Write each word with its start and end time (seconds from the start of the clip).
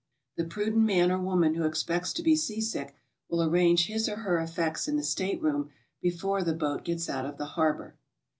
The 0.35 0.45
prudent 0.45 0.83
man 0.83 1.11
or 1.11 1.19
woman 1.19 1.53
who 1.53 1.63
expects 1.63 2.11
to 2.13 2.23
be 2.23 2.35
sea 2.35 2.59
sick 2.59 2.95
will 3.29 3.43
arrange 3.43 3.85
his 3.85 4.09
or 4.09 4.15
her 4.15 4.39
effects 4.39 4.87
in 4.87 4.97
the 4.97 5.03
stateroom 5.03 5.69
before 6.01 6.41
the 6.43 6.53
boat 6.55 6.83
gets 6.83 7.07
out 7.07 7.27
of 7.27 7.37
the 7.37 7.45
harbor. 7.53 7.95